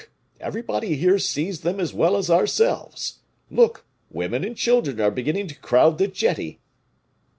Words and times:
everybody 0.39 0.95
here 0.95 1.19
sees 1.19 1.61
them 1.61 1.79
as 1.79 1.93
well 1.93 2.17
as 2.17 2.27
ourselves; 2.31 3.19
look, 3.51 3.85
women 4.09 4.43
and 4.43 4.57
children 4.57 4.99
are 4.99 5.11
beginning 5.11 5.45
to 5.45 5.59
crowd 5.59 5.99
the 5.99 6.07
jetty." 6.07 6.59